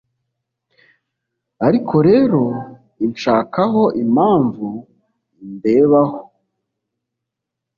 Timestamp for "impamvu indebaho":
4.03-6.19